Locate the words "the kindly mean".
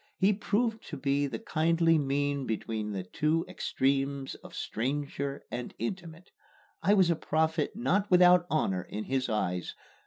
1.27-2.47